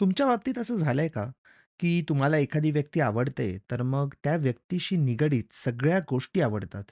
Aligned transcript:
तुमच्या 0.00 0.26
बाबतीत 0.26 0.58
असं 0.58 0.76
झालंय 0.76 1.08
का, 1.08 1.30
की 1.78 2.04
तुम्हाला 2.08 2.36
एखादी 2.38 2.70
व्यक्ती 2.70 3.00
आवडते, 3.00 3.58
तर 3.70 3.82
मग 3.82 4.14
त्या 4.24 4.36
व्यक्तीशी 4.36 4.96
निगडीत 4.96 5.44
सगळ्या 5.50 5.98
गोष्टी 5.98 6.40
आवडतात? 6.40 6.84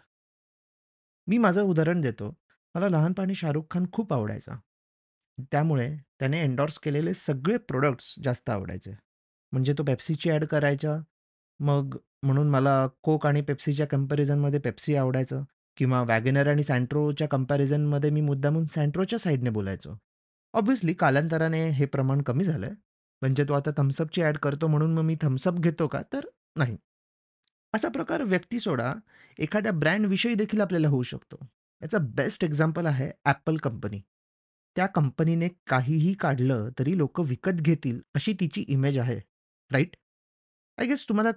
मी 1.27 1.39
माझं 1.39 1.63
उदाहरण 1.63 2.01
देतो. 2.01 2.37
मला 2.75 2.89
लहानपणी 2.89 3.35
शाहरुख 3.35 3.63
खान 3.71 3.87
खूप 3.93 4.13
आवडायचा. 4.13 4.53
त्यामुळे 5.53 5.97
त्याने 6.21 6.39
एंडोर्स 6.39 6.79
केलेले 6.79 7.15
सगळे 7.15 7.59
प्रॉडक्ट्स 7.59 8.14
जास्त 8.25 8.50
आवडायचे. 8.50 8.93
म्हणजे 9.52 9.72
तो 9.72 9.82
Pepsiची 9.82 10.30
ॲड 10.30 10.45
करायचा, 10.45 10.98
मग 11.61 11.96
म्हणून 12.22 12.50
मला 12.50 12.88
Coke 13.09 13.27
आणि 13.27 13.40
Pepsiच्या 13.40 13.86
कंपॅरिझनमध्ये 13.86 14.61
Pepsi 14.61 14.96
आवडायचं 14.96 15.43
किंवा 15.77 16.02
वॅगनर 16.02 16.48
आणि 16.48 16.62
Santroच्या 16.70 17.29
कंपॅरिझनमध्ये 17.29 18.11
मी 18.11 18.20
मुद्दामून 18.20 18.64
Santroच्या 18.64 19.18
साइडने 19.18 19.50
बोलायचो. 19.50 19.98
ऑब्व्हियसली 20.52 20.95
कालांतराने 20.95 21.68
हे 21.68 21.86
प्रमाण 21.86 22.22
कमी 22.22 22.45
झालंय. 22.45 22.70
म्हणजे 23.23 23.45
तो 23.45 23.53
आता 23.53 23.71
थम्सअपची 23.77 24.22
ॲड 24.22 24.36
करतो 24.36 24.67
म्हणून 24.67 24.95
मग 24.95 25.03
मी 25.03 25.17
थम्सअप 25.22 25.54
घेतो 25.54 25.86
का? 25.86 26.03
तर 26.13 26.21
नाही. 26.57 26.77
असा 27.75 27.89
प्रकार 27.89 28.22
व्यक्ती 28.22 28.58
सोडा, 28.58 28.94
एखाद्या 29.39 29.72
ब्रँडविषयी 29.72 30.35
देखील 30.35 30.61
आपल्याला 30.61 30.89
होऊ 30.89 31.03
शकतो. 31.03 31.36
याचा 31.82 31.99
बेस्ट 31.99 32.44
एक्झाम्पल 32.44 32.86
आहे 32.86 33.11
Apple 33.28 33.58
कंपनी. 33.58 34.00
त्या 34.77 34.86
कंपनीने 34.86 35.48
काहीही 35.67 36.14
काढलं 36.14 36.69
तरी 36.78 36.98
लोकं 36.98 37.22
विकत 37.22 37.53
घेतील 37.53 38.00
अशी 38.14 38.33
तिची 38.41 38.64
इमेज 38.69 38.98
आहे. 38.98 39.20
राइट? 39.72 39.97
आय 40.78 40.86
गेस 40.86 41.08
तुम्हाला 41.08 41.30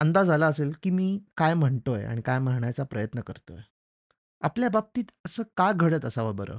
अंदाज 0.00 0.30
आला 0.30 0.46
असेल, 0.46 0.72
की 0.82 0.90
मी 0.90 1.20
काय 1.36 1.54
म्हणतोय 1.54 2.04
आणि 2.04 2.20
काय 2.20 2.38
म्हणायचा 2.38 2.84
प्रयत्न 2.84 3.20
करतोय. 3.20 3.58
आपल्या 4.40 4.68
बाबतीत 4.68 5.04
असं 5.26 5.42
का 5.56 5.72
घडत 5.72 6.04
असावं 6.04 6.36
बरं? 6.36 6.58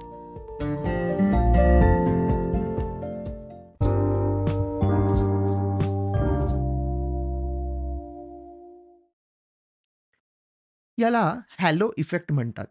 याला 11.01 11.39
हॅलो 11.59 11.91
इफेक्ट 11.97 12.31
म्हणतात. 12.31 12.65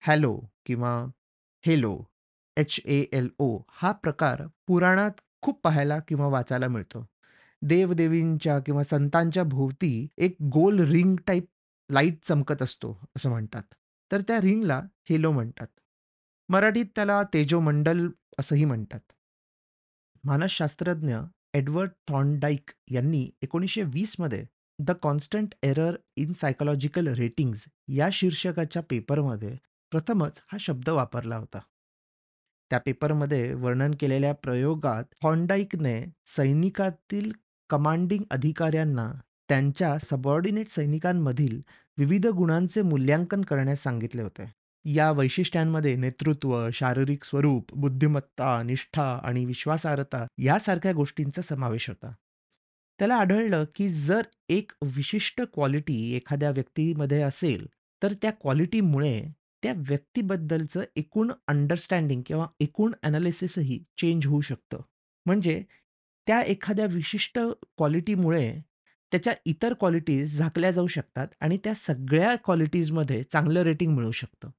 हॅलो 0.00 0.40
किंवा 0.66 1.06
halo, 1.66 2.04
H A L O 2.56 3.58
हा 3.70 3.92
प्रकार 3.92 4.42
पुराणात 4.66 5.10
खूप 5.42 5.60
पाहायला 5.62 5.98
किंवा 5.98 6.26
वाचायला 6.26 6.68
मिळतो. 6.68 7.06
देवदेवींच्या 7.62 8.58
किंवा 8.58 8.82
संतांच्या 8.82 9.42
भोवती 9.42 10.06
एक 10.16 10.36
गोल 10.42 10.80
रिंग 10.80 11.16
टाईप 11.16 11.44
लाइट 11.90 12.18
चमकत 12.22 12.62
असतो, 12.62 13.00
असं 13.16 13.30
म्हणतात. 13.30 13.62
तर 14.12 14.20
त्या 14.20 14.40
रिंगला 14.40 14.82
हेलो 15.10 15.32
म्हणतात. 15.32 15.66
मराठीत 16.48 16.86
त्याला 16.94 17.22
तेजोमंडल 17.34 18.08
असंही 18.38 18.64
म्हणतात. 18.64 19.00
मानसशास्त्रज्ञ 20.24 21.16
एडवर्ड 21.54 21.90
थॉर्नडाईक 22.08 22.70
यांनी 22.90 23.30
एकोणीसशे 23.42 23.82
वीसमध्ये 23.82 24.44
the 24.82 24.90
constant 24.90 25.54
error 25.62 25.96
in 26.16 26.32
psychological 26.32 27.08
ratings 27.08 27.64
या 27.88 28.08
शीर्षकाच्या 28.12 28.82
पेपरमध्ये 28.90 29.56
प्रथमच 29.90 30.42
हा 30.52 30.58
शब्द 30.60 30.88
वापरला 30.88 31.36
होता. 31.36 31.58
त्या 32.70 32.78
पेपरमध्ये 32.78 33.54
वर्णन 33.54 33.90
केलेल्या 34.00 34.34
प्रयोगात 34.34 35.04
हॉन्डाईकने 35.22 36.04
सैनिकातील 36.26 37.32
कमांडिंग 37.70 38.24
अधिकाऱ्यांना 38.30 39.12
त्यांच्या 39.48 39.98
सबऑर्डिनेट 39.98 40.68
सैनिकांमधील 40.68 41.60
विविध 41.98 42.26
गुणांचे 42.26 42.82
मूल्यांकन 42.82 43.42
करण्यास 43.42 43.82
सांगितले 43.82 44.22
होते. 44.22 44.52
या 44.84 45.10
वैशिष्ट्यांमध्ये 45.10 45.96
नेतृत्व, 45.96 46.70
शारीरिक 46.70 47.24
स्वरूप, 47.24 47.74
बुद्धिमत्ता, 47.74 48.62
निष्ठा 48.62 49.20
आणि 49.22 49.44
विश्वासार्हता 49.44 50.26
यासारख्या 50.38 50.92
गोष्टींचा 50.92 51.42
समावेश 51.42 51.88
होता. 51.88 52.12
त्याला 53.00 53.14
आढळलं, 53.14 53.64
की 53.74 53.88
जर 53.88 54.22
एक 54.48 54.72
विशिष्ट 54.82 55.40
क्वालिटी 55.42 56.16
एखाद्या 56.16 56.50
व्यक्तीमध्ये 56.50 57.22
असेल, 57.22 57.66
तर 58.02 58.12
त्या 58.12 58.30
क्वालिटीमुळे 58.30 59.22
त्या 59.62 59.72
व्यक्तीबद्दलचं 59.76 60.82
एकूण 60.96 61.32
अंडरस्टँडिंग 61.48 62.22
किंवा 62.26 62.46
एकूण 62.60 62.92
ॲनालिसिसही 63.02 63.84
चेंज 63.98 64.26
होऊ 64.26 64.40
शकतं. 64.40 64.80
म्हणजे 65.26 65.62
त्या 66.26 66.40
एखाद्या 66.42 66.86
विशिष्ट 66.86 67.38
क्वालिटीमुळे 67.76 68.60
त्याच्या 69.12 69.32
इतर 69.44 69.72
क्वालिटीज 69.72 70.38
झाकल्या 70.38 70.70
जाऊ 70.70 70.86
शकतात 70.86 71.28
आणि 71.40 71.58
त्या 71.64 71.74
सगळ्या 71.74 72.34
क्वालिटीजमध्ये 72.36 73.22
चांगलं 73.22 73.62
रेटिंग 73.62 73.94
मिळू 73.94 74.10
शकतं. 74.10 74.50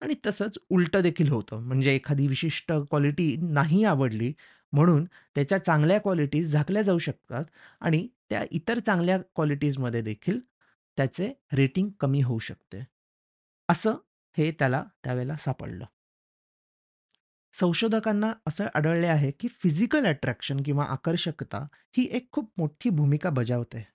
आणि 0.00 0.14
तसंच 0.26 0.58
उलटं 0.70 1.02
देखील 1.02 1.28
होतं. 1.28 1.60
म्हणजे 1.60 1.94
एखादी 1.94 2.26
विशिष्ट 2.26 2.72
क्वालिटी 2.72 3.36
नाही 3.36 3.84
आवडली 3.84 4.32
म्हणून 4.74 5.04
त्याच्या 5.04 5.58
चांगल्या 5.58 5.98
क्वालिटीज 6.00 6.52
झाकल्या 6.52 6.82
जाऊ 6.82 6.98
शकतात 6.98 7.44
आणि 7.80 8.08
त्या 8.30 8.44
इतर 8.50 8.78
चांगल्या 8.78 9.18
क्वालिटीजमध्ये 9.18 10.02
देखील 10.02 10.40
त्याचे 10.96 11.32
रेटिंग 11.52 11.88
कमी 12.00 12.20
होऊ 12.20 12.38
शकते. 12.38 12.84
असं 13.68 13.94
हे 14.38 14.50
त्याला 14.50 14.84
त्यावेळेला 15.04 15.36
सापडलं. 15.36 15.84
संशोधकांना 17.52 18.32
असं 18.46 18.66
आढळले 18.74 19.06
आहे, 19.06 19.30
की 19.30 19.48
फिजिकल 19.48 20.06
अट्रॅक्शन 20.06 20.60
किंवा 20.60 20.84
आकर्षकता 20.84 21.66
ही 21.96 22.08
एक 22.10 22.28
खूप 22.32 22.52
मोठी 22.58 22.90
भूमिका 22.90 23.30
बजावते. 23.30 23.86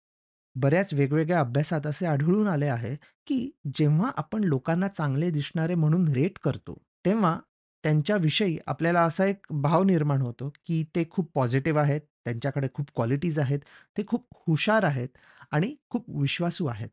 बऱ्याच 0.56 0.94
वेगवेगळ्या 0.94 1.40
अभ्यासात 1.40 1.88
असे 1.88 2.06
आढळून 2.06 2.48
आले 2.48 2.68
आहे, 2.68 2.96
की 3.28 3.52
जेव्हा 3.76 4.12
आपण 4.18 4.44
लोकांना 4.44 4.88
चांगले 4.88 5.30
दिसणारे 5.32 5.76
म्हणून 5.76 6.08
रेट 6.08 6.40
करतो, 6.44 6.82
तेव्हा 7.06 7.40
त्यांच्याविषयी 7.84 8.58
आपल्याला 8.68 9.02
असा 9.04 9.26
एक 9.26 9.46
भाव 9.62 9.84
निर्माण 9.84 10.22
होतो, 10.22 10.50
की 10.68 10.84
ते 10.96 11.04
खूप 11.12 11.32
पॉझिटिव्ह 11.36 11.82
आहेत, 11.82 12.02
त्यांच्याकडे 12.26 12.68
खूप 12.74 12.90
क्वालिटीज 12.96 13.40
आहेत, 13.40 13.60
ते 13.98 14.04
खूप 14.08 14.26
हुशार 14.48 14.84
आहेत 14.84 15.10
आणि 15.52 15.76
खूप 15.90 16.10
विश्वासू 16.22 16.66
आहेत. 16.68 16.90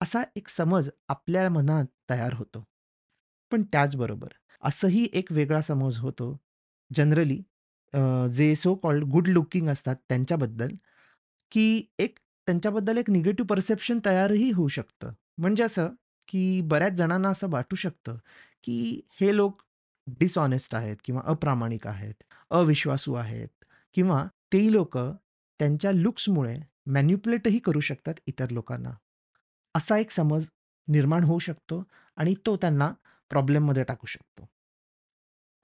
असा 0.00 0.22
एक 0.36 0.48
समज 0.48 0.88
आपल्या 1.08 1.48
मनात 1.50 1.86
तयार 2.10 2.34
होतो. 2.34 2.64
पण 3.52 3.62
त्याचबरोबर 3.72 4.28
असंही 4.62 5.08
एक 5.12 5.32
वेगळा 5.32 5.60
समज 5.60 5.98
होतो 5.98 6.36
जनरली 6.90 7.36
जे 8.32 8.54
सो 8.56 8.74
कॉल्ड 8.74 9.04
गुड 9.10 9.28
लुकिंग 9.28 9.68
असतात 9.68 9.96
त्यांच्याबद्दल, 10.08 10.72
की 11.52 11.82
एक 11.98 12.18
त्यांच्याबद्दल 12.46 12.98
एक 12.98 13.10
निगेटिव्ह 13.10 13.48
परसेप्शन 13.48 13.98
तयारही 14.06 14.50
होऊ 14.52 14.68
शकतं. 14.68 15.12
म्हणजे 15.38 15.64
असं, 15.64 15.88
की 16.28 16.60
बऱ्याच 16.62 16.92
जणांना 16.92 17.28
असं 17.30 17.50
वाटू 17.50 17.76
शकतं, 17.76 18.16
की 18.64 19.00
हे 19.20 19.34
लोक 19.36 19.62
डिसऑनेस्ट 20.20 20.74
आहेत 20.74 20.96
किंवा 21.04 21.22
अप्रामाणिक 21.24 21.86
आहेत, 21.86 22.14
अविश्वासू 22.50 23.14
आहेत 23.14 23.64
किंवा 23.94 24.24
ते 24.52 24.72
लोक 24.72 24.98
त्यांच्या 24.98 25.92
लुक्समुळे 25.92 26.56
मॅन्युप्युलेटही 26.86 27.58
करू 27.58 27.80
शकतात 27.80 28.14
इतर 28.26 28.50
लोकांना. 28.50 28.90
असा 29.74 29.98
एक 29.98 30.10
समज 30.10 30.48
निर्माण 30.88 31.24
होऊ 31.24 31.38
शकतो 31.38 31.82
आणि 32.16 32.34
तो 32.46 32.56
त्यांना 32.56 32.92
प्रॉब्लेममध्ये 33.30 33.82
टाकू 33.84 34.06
शकतो. 34.06 34.48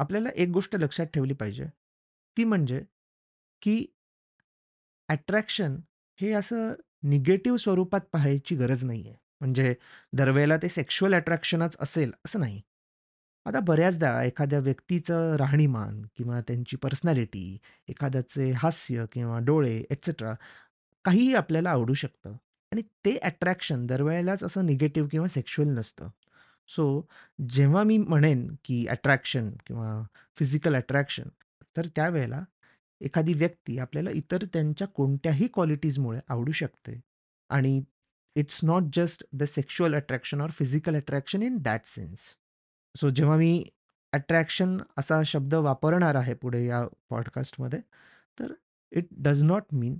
आपल्याला 0.01 0.29
एक 0.37 0.49
गोष्ट 0.49 0.77
लक्षात 0.77 1.07
ठेवली 1.07 1.35
पाहिजे, 1.35 1.65
ती 2.37 2.45
म्हणजे 2.45 2.83
की 3.63 3.87
ॲट्रॅक्शन 5.09 5.77
हे 6.21 6.33
असं 6.33 6.73
निगेटिव्ह 7.03 7.59
स्वरूपात 7.59 8.01
पाहायची 8.13 8.57
गरज 8.57 8.85
नाहीये. 8.85 9.15
म्हणजे 9.41 9.75
दरवेळेला 10.13 10.57
ते 10.57 10.69
सेक्शुअल 10.69 11.15
ॲट्रॅक्शनच 11.15 11.77
असेल 11.81 12.13
असं 12.25 12.41
नाही. 12.41 12.61
आता 13.47 13.61
बऱ्याचदा 13.61 14.23
एखाद्या 14.25 14.59
व्यक्तीचं 14.59 15.37
राहणीमान 15.37 16.03
किंवा 16.17 16.41
त्यांची 16.41 16.77
पर्सनॅलिटी, 16.77 17.59
एखाद्याचे 17.89 18.51
हास्य 18.53 19.05
किंवा 19.13 19.39
डोळे 19.39 19.77
एटसेट्रा 19.91 20.35
काहीही 21.05 21.35
आपल्याला 21.35 21.71
आवडू 21.71 21.95
शकतं 21.95 22.37
आणि 22.73 22.83
ते 23.05 23.17
अट्रॅक्शन 23.17 23.87
दरवेळेलाच 23.87 24.45
असं 24.45 24.67
निगेटिव्ह 24.67 25.09
किंवा 25.09 25.27
सेक्शुअल 25.27 25.69
नसतं. 25.69 26.09
सो 26.69 27.07
जेव्हा 27.51 27.83
मी 27.83 27.99
म्हणेन, 27.99 28.47
की 28.65 28.87
अट्रॅक्शन 28.87 29.51
किंवा 29.67 30.03
फिजिकल 30.37 30.75
अट्रॅक्शन, 30.75 31.29
तर 31.77 31.87
त्यावेळेला 31.97 32.43
एखादी 33.01 33.33
व्यक्ती 33.35 33.79
आपल्याला 33.79 34.11
इतर 34.11 34.45
त्यांच्या 34.53 34.87
कोणत्याही 34.89 35.49
क्वालिटीजमुळे 35.55 36.21
आवडू 36.29 36.53
शकते 36.53 37.01
आणि 37.51 37.83
it's 38.37 38.61
not 38.65 38.83
just 38.93 39.25
the 39.33 39.43
sexual 39.43 39.95
attraction 39.95 40.41
or 40.41 40.51
physical 40.51 40.97
attraction 40.97 41.43
in 41.43 41.57
that 41.61 41.81
sense. 41.85 42.21
So 42.95 43.11
जेव्हा 43.11 43.37
मी 43.37 43.65
अट्रॅक्शन 44.13 44.77
असा 44.99 45.23
शब्द 45.27 45.55
वापरणार 45.55 46.15
आहे 46.15 46.35
पुढे 46.43 46.65
या 46.67 46.83
पॉडकास्टमध्ये, 47.11 47.81
तर 48.39 48.53
it 48.93 49.07
does 49.23 49.43
not 49.45 49.65
mean 49.73 49.99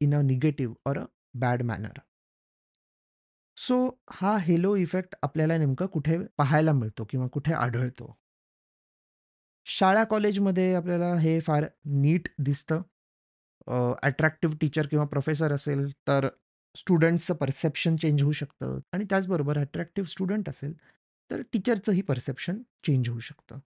in 0.00 0.14
a 0.14 0.20
negative 0.22 0.74
or 0.86 0.98
a 0.98 1.04
bad 1.40 1.62
manner. 1.62 1.98
So 3.56 3.76
हा 4.12 4.36
हेलो 4.42 4.74
इफेक्ट 4.76 5.14
आपल्याला 5.22 5.56
नेमकं 5.58 5.86
कुठे 5.86 6.18
पाहायला 6.38 6.72
मिळतो 6.72 7.04
किंवा 7.10 7.26
कुठे 7.32 7.52
आढळतो? 7.54 8.14
शाळा 9.66 10.02
कॉलेजमध्ये 10.04 10.74
आपल्याला 10.74 11.14
हे 11.18 11.38
फार 11.40 11.66
नीट 12.02 12.28
दिसतं. 12.38 12.82
अट्रॅक्टिव्ह 14.02 14.56
टीचर 14.60 14.86
किंवा 14.86 15.04
प्रोफेसर 15.06 15.52
असेल, 15.52 15.86
तर 16.08 16.28
स्टुडंट्सचं 16.74 17.34
परसेप्शन 17.34 17.96
चेंज 17.96 18.22
होऊ 18.22 18.32
शकतं 18.32 18.78
आणि 18.92 19.04
त्याचबरोबर 19.10 19.58
अट्रॅक्टिव्ह 19.58 20.08
स्टुडंट 20.10 20.48
असेल, 20.48 20.72
तर 21.30 21.42
टीचरचंही 21.52 22.02
परसेप्शन 22.02 22.58
चेंज 22.86 23.08
होऊ 23.08 23.18
शकतं. 23.18 23.58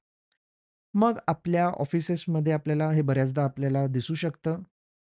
मग 0.95 1.19
आपल्या 1.27 1.67
ऑफिसेसमध्ये 1.67 2.53
आपल्याला 2.53 2.91
हे 2.91 3.03
बऱ्याचदा 3.03 3.45
आपल्याला 3.45 3.87
दिसू 3.87 4.15
शकतं. 4.15 4.63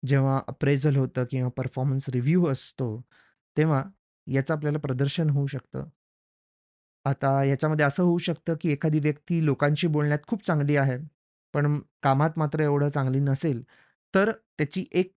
जेव्हा 0.05 0.41
अप्रेझल 0.47 0.95
होतं 0.95 1.25
किंवा 1.31 1.49
परफॉर्मन्स 1.49 2.09
रिव्ह्यू 2.09 2.45
असतो, 2.47 3.01
तेव्हा 3.57 3.83
याचं 4.27 4.53
आपल्याला 4.53 4.79
प्रदर्शन 4.79 5.29
होऊ 5.29 5.47
शकतं. 5.47 5.83
आता 7.05 7.43
याच्यामध्ये 7.43 7.85
असं 7.85 8.03
होऊ 8.03 8.17
शकतं, 8.17 8.55
की 8.61 8.71
एखादी 8.71 8.99
व्यक्ती 8.99 9.45
लोकांशी 9.45 9.87
बोलण्यात 9.87 10.19
खूप 10.27 10.45
चांगली 10.45 10.75
आहे, 10.75 10.97
पण 11.53 11.79
कामात 12.03 12.29
मात्र 12.37 12.59
एवढं 12.59 12.89
चांगली 12.89 13.19
नसेल, 13.19 13.63
तर 14.15 14.31
त्याची 14.31 14.85
एक 14.91 15.13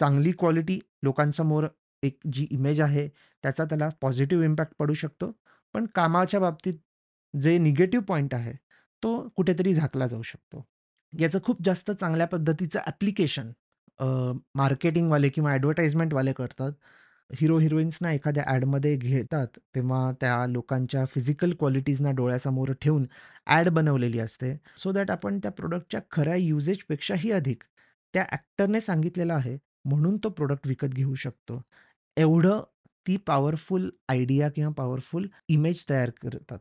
चांगली 0.00 0.32
क्वालिटी 0.32 0.80
लोकांसमोर 1.02 1.66
एक 2.02 2.18
जी 2.32 2.46
इमेज 2.50 2.80
आहे, 2.80 3.08
त्याचा 3.42 3.64
त्याला 3.64 3.88
पॉझिटिव्ह 4.00 4.44
इम्पॅक्ट 4.44 4.72
पडू 4.78 4.94
शकतो. 4.94 5.32
पण 5.74 5.86
कामाच्या 5.94 6.40
बाबतीत 6.40 6.74
जे 7.34 7.56
निगेटिव्ह 7.58 8.04
पॉईंट 8.06 8.34
आहे, 8.34 8.52
तो 9.02 9.28
कुठेतरी 9.36 9.74
झाकला 9.74 10.06
जाऊ 10.06 10.22
शकतो. 10.24 10.64
याचं 11.12 11.38
खूप 11.44 11.62
जास्त 11.64 11.90
चांगल्या 11.92 12.26
पद्धतीचं 12.28 12.78
ॲप्लिकेशन 12.86 13.50
मार्केटिंगवाले 14.56 15.28
किंवा 15.28 15.52
ॲडव्हर्टाइजमेंटवाले 15.52 16.32
करतात. 16.32 16.72
हिरो-हिरोईन्सना 17.30 18.12
एखाद्या 18.12 18.44
ॲडमध्ये 18.48 18.94
घेतात, 18.96 19.46
तेव्हा 19.74 20.10
त्या 20.20 20.46
लोकांच्या 20.48 21.04
फिजिकल 21.06 21.52
क्वालिटीजना 21.58 22.10
डोळ्यासमोर 22.12 22.72
ठेवून 22.82 23.06
ॲड 23.48 23.68
बनवलेली 23.70 24.18
असते. 24.20 24.56
सो 24.76 24.92
दॅट 24.92 25.10
आपण 25.10 25.38
त्या 25.42 25.50
प्रॉडक्टच्या 25.52 26.00
खऱ्या 26.12 26.36
युजेजपेक्षाही 26.36 27.32
अधिक 27.32 27.62
त्या 28.14 28.24
ॲक्टरने 28.32 28.80
सांगितलेलं 28.80 29.34
आहे, 29.34 29.56
म्हणून 29.84 30.16
तो 30.24 30.28
प्रॉडक्ट 30.30 30.66
विकत 30.68 30.94
घेऊ 30.94 31.14
शकतो. 31.16 31.62
एवढं 32.16 32.62
ती 33.08 33.16
पॉवरफुल 33.16 33.90
आयडिया 34.08 34.48
किंवा 34.48 34.72
पॉवरफुल 34.72 35.26
इमेज 35.48 35.84
तयार 35.90 36.10
करतात. 36.10 36.58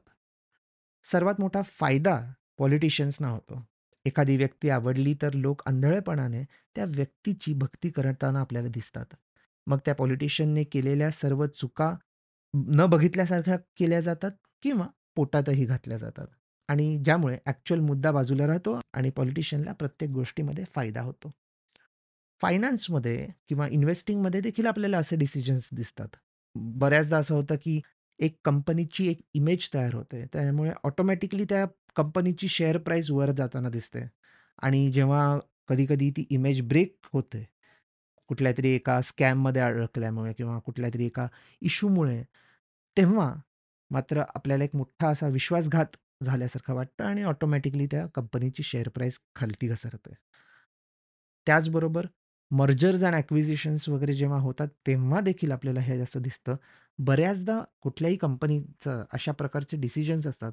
सर्वात 1.04 1.36
मोठा 1.40 1.62
फायदा 1.62 2.34
पॉलिटिशियन्सना 2.58 3.30
होतो. 3.30 3.66
एखादी 4.06 4.38
व्यक्ती 4.38 4.70
आवडली 4.70 5.14
तर 5.22 5.34
लोक 5.34 5.62
आंधळेपणाने 5.66 6.44
त्या 6.76 6.86
व्यक्तीची 6.86 7.54
भक्ती 7.54 7.90
करताना 7.90 8.40
आपल्याला 8.40 8.68
दिसतात. 8.68 9.06
मग 9.68 9.78
त्या 9.86 9.96
पॉलिटिशियनने 9.96 10.64
केलेल्या 10.64 11.12
सर्व 11.12 11.46
चुका 11.46 11.96
न 12.54 12.86
बघितल्यासारख्या 12.86 13.58
केल्या 13.78 14.00
जातात 14.00 14.32
किंवा 14.62 14.88
पोटातही 15.16 15.66
घातल्या 15.66 15.98
जातात 15.98 16.28
आणि 16.70 16.98
ज्यामुळे 17.06 17.38
ॲक्च्युअल 17.46 17.84
मुद्दा 17.84 18.12
बाजूला 18.12 18.48
राहतो 18.48 18.80
आणि 18.94 19.10
पॉलिटिशियनला 19.10 19.74
प्रत्येक 19.74 20.12
गोष्टीमध्ये 20.12 20.64
फायदा 20.76 21.02
होतो. 21.02 21.32
फायनान्समध्ये 22.42 23.28
किंवा 23.50 23.68
इन्व्हेस्टिंगमध्ये 23.68 24.42
देखील 24.42 24.66
आपल्याला 24.66 24.98
असे 24.98 25.16
डिसिजन्स 25.16 25.70
दिसतात. 25.74 26.08
बऱ्याचदा 26.58 27.18
असं 27.18 27.36
होतं, 27.36 27.56
की 27.56 27.82
एक 28.20 28.38
कंपनीची 28.46 29.08
एक 29.08 29.20
इमेज 29.34 29.70
तयार 29.74 29.94
होते. 29.94 30.26
त्यामुळे 30.26 30.72
ऑटोमॅटिकली 30.84 31.44
त्या 31.44 31.66
कंपनीची 31.96 32.48
शेअर 32.48 32.78
प्राईस 32.78 33.12
वर 33.12 33.32
जाताना 33.32 33.70
दिसते 33.70 34.00
आणि 34.62 34.92
जेव्हा 34.92 35.40
कधी-कधी 35.68 36.12
ती 36.12 36.26
इमेज 36.30 36.62
ब्रेक 36.62 36.98
होते, 37.14 37.48
कुठल्यातरी 38.28 38.70
एका 38.70 39.02
स्कॅममध्ये 39.02 39.62
अडकल्यामुळे 39.62 40.34
किंवा 40.34 40.60
कुठल्यातरी 40.60 41.06
एका 41.06 41.28
इश्यूमुळे, 41.62 42.24
तेव्हा 42.98 43.36
मात्र 43.90 44.24
आपल्याला 44.36 44.64
एक 44.64 44.76
मोठा 44.76 45.10
असा 45.10 45.28
विश्वासघात 45.28 45.86
झाल्यासारखं 46.24 46.74
वाटतं 46.74 47.04
आणि 47.04 47.24
ऑटोमॅटिकली 47.24 47.86
त्या 47.86 48.08
कंपनीची 48.08 48.64
शेअर 48.64 48.90
प्राईस 48.90 49.20
खालती 49.36 49.68
घसरते. 49.68 50.14
त्याचबरोबर 51.46 52.06
मर्जर्स 52.52 53.04
अँड 53.04 53.16
ॲक्विजिशन्स 53.16 53.88
वगैरे 53.90 54.14
जेव्हा 54.14 54.40
होतात, 54.40 54.68
तेव्हा 54.88 55.20
देखील 55.22 55.52
आपल्याला 55.52 55.80
हे 55.82 56.00
असं 56.02 56.22
दिसतं. 56.22 56.56
बऱ्याचदा 57.00 57.60
कुठल्याही 57.82 58.18
कंपनीचं 58.18 59.04
अशा 59.14 59.32
प्रकारचे 59.34 59.78
डिसिजन्स 59.78 60.28
असतात, 60.28 60.52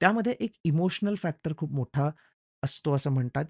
त्यामध्ये 0.00 0.32
एक 0.40 0.52
इमोशनल 0.64 1.14
फॅक्टर 1.16 1.52
खूप 1.58 1.72
मोठा 1.72 2.10
असतो 2.62 2.94
असं 2.94 3.10
म्हणतात. 3.12 3.44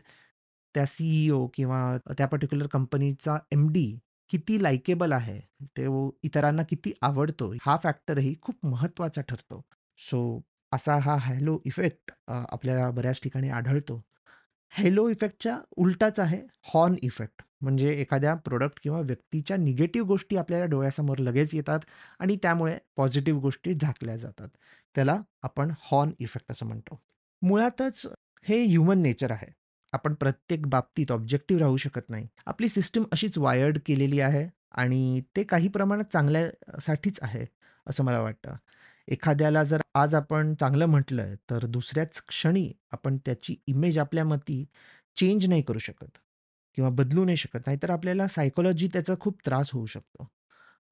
त्या 0.75 0.85
सीईओ 0.87 1.47
किंवा 1.55 1.81
त्या 2.11 2.27
पर्टिक्युलर 2.27 2.67
कंपनीचा 2.67 3.37
एम-डी 3.53 3.87
किती 4.31 4.63
लाइकेबल 4.63 5.13
आहे, 5.13 5.39
तो 5.79 6.19
इतरांना 6.25 6.63
किती 6.71 6.93
आवडतो, 7.03 7.53
हा 7.63 7.77
फॅक्टरही 7.83 8.35
खूप 8.43 8.67
महत्त्वाचा 8.67 9.21
ठरतो. 9.23 9.63
सो 9.99 10.41
असा 10.73 10.97
हा 10.99 11.17
हॅलो 11.21 11.59
इफेक्ट 11.67 12.13
आपल्याला 12.29 12.91
बऱ्याच 12.91 13.21
ठिकाणी 13.23 13.49
आढळतो. 13.51 14.03
हॅलो 14.73 15.09
इफेक्टच्या 15.11 15.59
उलटाच 15.79 16.21
आहे 16.21 16.43
हॉर्न 16.75 16.97
इफेक्ट. 17.03 17.43
म्हणजे 17.61 17.93
एखाद्या 17.95 18.35
प्रोडक्ट 18.35 18.81
किंवा 18.83 19.01
व्यक्तीच्या 19.01 19.57
निगेटिव्ह 19.57 20.09
गोष्टी 20.09 20.37
आपल्याला 20.37 20.65
डोळ्यासमोर 20.65 21.19
लगेच 21.19 21.55
येतात 21.55 21.81
आणि 22.19 22.37
त्यामुळे 22.37 22.79
पॉझिटिव्ह 22.97 23.41
गोष्टी 23.41 23.75
झाकल्या 23.75 24.17
जातात. 24.17 24.49
त्याला 24.95 25.21
आपण 25.43 25.73
हॉर्न 25.79 26.11
इफेक्ट 26.19 26.51
असं 26.51 26.67
म्हणतो. 26.67 27.01
मुळातच 27.43 28.07
हे 28.45 28.63
ह्युमन 28.65 29.03
नेचर 29.03 29.31
आहे. 29.31 29.47
आपण 29.93 30.15
प्रत्येक 30.15 30.67
बाबतीत 30.67 31.13
ऑब्जेक्टिव्ह 31.13 31.63
राहू 31.63 31.77
शकत 31.77 32.11
नाही. 32.11 32.27
आपली 32.47 32.69
सिस्टीम 32.69 33.05
अशीच 33.13 33.39
वायर्ड 33.39 33.79
केलेली 33.87 34.21
आहे 34.21 34.49
आणि 34.73 35.21
ते 35.37 35.43
काही 35.45 35.69
प्रमाणात 35.69 36.05
चांगल्यासाठीच 36.05 37.19
आहे, 37.23 37.47
असं 37.87 38.05
मला 38.05 38.21
वाटतं. 38.21 38.55
एखाद्याला 39.09 39.65
जर 39.65 39.81
आज 39.95 40.15
आपण 40.15 40.55
चांगलं 40.55 40.87
म्हटलं, 40.87 41.35
तर 41.51 41.67
दुसऱ्याच 41.67 42.23
क्षणी 42.29 42.73
आपण 42.91 43.17
त्याची 43.17 43.57
इमेज 43.67 43.99
आपल्या 43.99 44.25
मती 44.25 44.65
चेंज 45.17 45.47
नाही 45.49 45.63
करू 45.63 45.79
शकत 45.79 46.19
किंवा 46.77 46.91
बदलू 46.93 47.25
नाही 47.25 47.37
शकत. 47.37 47.61
नाहीतर 47.67 47.91
आपल्याला 47.91 48.27
सायकोलॉजी 48.29 48.89
त्याचा 48.93 49.15
खूप 49.21 49.39
त्रास 49.47 49.71
होऊ 49.73 49.87
शकतो. 49.87 50.29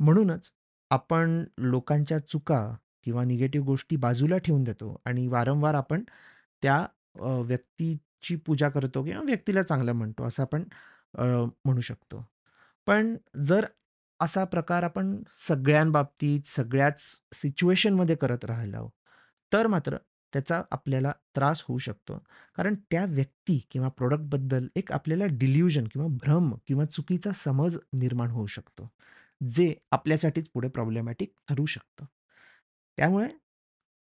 म्हणूनच 0.01 0.51
आपण 0.91 1.45
लोकांच्या 1.61 2.19
चुका 2.21 2.61
किंवा 3.05 3.25
निगेटिव्ह 3.25 3.67
गोष्टी 3.67 3.97
बाजूला 3.97 4.39
ठेवून 4.39 4.63
देतो 4.65 4.97
आणि 5.07 5.27
वारंवार 5.29 5.75
आपण 5.75 6.03
त्या 6.63 6.77
अ, 7.21 7.27
व्यक्तीची 7.43 8.37
पूजा 8.37 8.69
करतो 8.69 9.03
किंवा 9.05 9.23
व्यक्तीला 9.25 9.63
चांगलं 9.63 9.93
म्हणतो, 9.93 10.25
असं 10.25 10.43
आपण 10.43 10.65
अ, 11.19 11.25
म्हणू 11.65 11.81
शकतो. 11.81 12.25
पण 12.87 13.15
जर 13.45 13.67
असा 14.21 14.45
प्रकार 14.45 14.83
आपण 14.83 15.17
सगळ्यांबाबतीत, 15.49 16.41
सगळ्याच 16.49 17.01
सिच्युएशनमध्ये 17.35 18.17
करत 18.17 18.45
राहिलो, 18.45 18.89
तर 19.53 19.67
मात्र 19.67 19.97
त्याचा 20.35 20.63
आपल्याला 20.71 21.13
त्रास 21.35 21.63
होऊ 21.69 21.79
शकतो. 21.79 22.19
कारण 22.55 22.75
त्या 22.91 23.05
व्यक्ती 23.05 23.67
किंवा 23.71 23.89
प्रोडक्टबद्दल 23.89 24.69
एक 24.77 24.93
आपल्याला 24.93 25.25
डिल्युजन 25.27 25.85
किंवा 25.85 26.09
भ्रम 26.09 26.55
किंवा 26.67 26.85
चुकीचा 26.85 27.33
समज 27.33 27.79
निर्माण 27.93 28.31
होऊ 28.31 28.47
शकतो, 28.47 28.91
जे 29.49 29.75
आपल्यासाठीच 29.91 30.49
पुढे 30.49 30.69
प्रॉब्लेमॅटिक 30.69 31.33
ठरू 31.49 31.67
शकतं. 31.67 32.05
त्यामुळे 32.97 33.29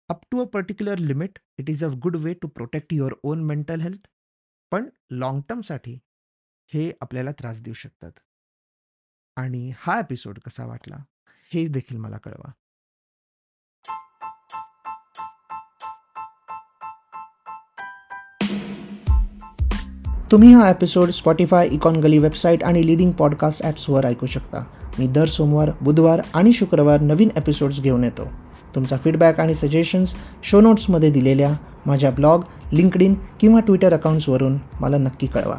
up 0.08 0.20
to 0.30 0.40
a 0.40 0.44
particular 0.44 0.98
limit, 0.98 1.38
it 1.58 1.70
is 1.70 1.84
a 1.84 1.88
good 1.88 2.16
way 2.16 2.34
to 2.34 2.48
protect 2.48 2.94
your 2.94 3.14
own 3.22 3.44
mental 3.44 3.80
health. 3.80 4.08
पण 4.70 4.88
लाँग 5.10 5.40
टर्मसाठी 5.48 5.98
हे 6.74 6.92
आपल्याला 7.00 7.32
त्रास 7.32 7.60
देऊ 7.60 7.74
शकतात. 7.74 8.12
आणि 9.36 9.72
हा 9.78 9.98
एपिसोड 9.98 10.38
कसा 10.38 10.66
वाटला, 10.66 10.96
हे 11.52 11.68
देखील 11.68 11.96
मला 11.96 12.18
कळवा. 12.18 12.50
तुम्ही 20.36 20.52
हा 20.52 20.70
episode 20.70 21.10
Spotify, 21.10 21.68
Econ 21.72 21.96
Gully 21.96 22.18
website 22.18 22.64
आणि 22.64 22.86
लीडिंग 22.86 23.12
पॉडकास्ट 23.12 23.62
ॲप्सवर 23.64 24.04
ऐकू 24.04 24.26
शकता. 24.26 24.64
मी 24.98 25.06
दर 25.06 25.24
सोमवार, 25.24 25.70
बुधवार 25.80 26.20
आणि 26.34 26.52
शुक्रवार 26.52 27.00
नवीन 27.00 27.28
एपिसोड्स 27.36 27.82
घेऊन 27.82 28.04
येतो. 28.04 28.22
तुमचा 28.74 28.96
फीडबॅक 28.96 29.40
आणि 29.40 29.54
सजेशन्स 29.54 30.14
शो 30.42 30.60
नोट्समध्ये 30.60 31.10
दिलेल्या 31.10 31.54
माझ्या 31.86 32.10
ब्लॉग, 32.10 32.40
लिंक्डइन 32.72 33.14
किंवा 33.40 33.60
ट्विटर 33.60 33.92
अकाउंट्सवरून 33.92 34.56
मला 34.80 34.98
नक्की 34.98 35.26
कळवा. 35.26 35.56